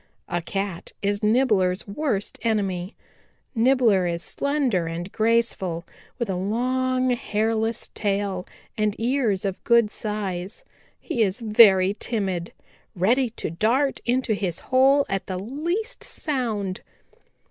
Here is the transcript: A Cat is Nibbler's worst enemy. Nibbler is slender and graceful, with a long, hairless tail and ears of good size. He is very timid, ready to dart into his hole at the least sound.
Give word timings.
A 0.27 0.41
Cat 0.41 0.93
is 1.03 1.21
Nibbler's 1.21 1.87
worst 1.87 2.39
enemy. 2.41 2.95
Nibbler 3.53 4.07
is 4.07 4.23
slender 4.23 4.87
and 4.87 5.11
graceful, 5.11 5.85
with 6.17 6.27
a 6.27 6.35
long, 6.35 7.11
hairless 7.11 7.91
tail 7.93 8.47
and 8.75 8.95
ears 8.99 9.45
of 9.45 9.63
good 9.63 9.91
size. 9.91 10.63
He 10.99 11.21
is 11.21 11.39
very 11.39 11.93
timid, 11.99 12.51
ready 12.95 13.29
to 13.29 13.51
dart 13.51 13.99
into 14.03 14.33
his 14.33 14.57
hole 14.73 15.05
at 15.07 15.27
the 15.27 15.37
least 15.37 16.03
sound. 16.03 16.81